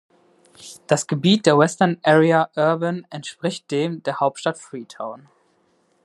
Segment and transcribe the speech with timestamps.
[0.87, 5.29] Das Gebiet der Western Area Urban entspricht dem der Hauptstadt Freetown.